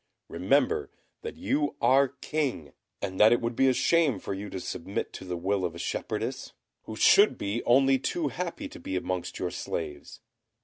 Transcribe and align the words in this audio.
Remember 0.29 0.89
that 1.21 1.37
you 1.37 1.75
are 1.79 2.07
King, 2.07 2.73
and 3.03 3.19
that 3.19 3.31
it 3.31 3.39
would 3.39 3.55
be 3.55 3.67
a 3.67 3.73
shame 3.73 4.17
for 4.17 4.33
you 4.33 4.49
to 4.49 4.59
submit 4.59 5.13
to 5.13 5.25
the 5.25 5.37
will 5.37 5.63
of 5.63 5.75
a 5.75 5.77
shepherdess, 5.77 6.53
who 6.85 6.95
should 6.95 7.37
be 7.37 7.63
only 7.65 7.99
too 7.99 8.29
happy 8.29 8.67
to 8.69 8.79
be 8.79 8.95
amongst 8.95 9.37
your 9.37 9.51
slaves. 9.51 10.19